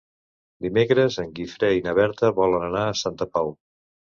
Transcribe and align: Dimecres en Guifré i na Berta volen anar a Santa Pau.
Dimecres 0.65 1.17
en 1.25 1.29
Guifré 1.39 1.71
i 1.81 1.85
na 1.89 1.95
Berta 1.99 2.33
volen 2.41 2.67
anar 2.71 2.85
a 2.89 2.99
Santa 3.03 3.33
Pau. 3.37 3.57